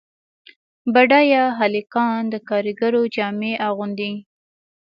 بډایه 0.93 1.43
هلکان 1.59 2.19
د 2.33 2.35
کارګرو 2.49 3.01
جامې 3.15 3.53
اغوندي. 3.67 4.13